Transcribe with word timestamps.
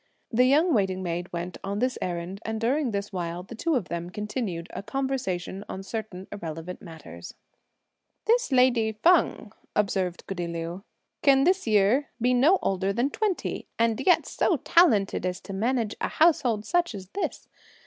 The 0.31 0.45
young 0.45 0.73
waiting 0.73 1.03
maid 1.03 1.31
went 1.31 1.59
on 1.63 1.77
this 1.77 1.95
errand, 2.01 2.41
and 2.43 2.59
during 2.59 2.89
this 2.89 3.13
while, 3.13 3.43
the 3.43 3.53
two 3.53 3.75
of 3.75 3.87
them 3.87 4.09
continued 4.09 4.65
a 4.71 4.81
conversation 4.81 5.63
on 5.69 5.83
certain 5.83 6.25
irrelevant 6.31 6.81
matters. 6.81 7.35
"This 8.25 8.51
lady 8.51 8.93
Feng," 8.93 9.51
observed 9.75 10.25
goody 10.25 10.47
Liu, 10.47 10.83
"can 11.21 11.43
this 11.43 11.67
year 11.67 12.09
be 12.19 12.33
no 12.33 12.57
older 12.63 12.91
than 12.91 13.11
twenty, 13.11 13.67
and 13.77 14.01
yet 14.03 14.25
so 14.25 14.57
talented 14.57 15.23
as 15.23 15.39
to 15.41 15.53
manage 15.53 15.91
such 15.91 15.97
a 16.01 16.07
household 16.07 16.67
as 16.95 17.09
this! 17.09 17.47